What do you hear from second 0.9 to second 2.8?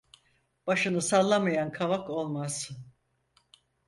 sallamayan kavak olmaz.